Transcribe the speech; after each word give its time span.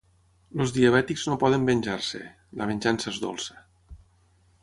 Els 0.63 0.71
diabètics 0.77 1.25
no 1.31 1.35
poden 1.43 1.67
venjar-se: 1.67 2.23
la 2.61 2.69
venjança 2.71 3.13
és 3.15 3.23
dolça. 3.27 3.61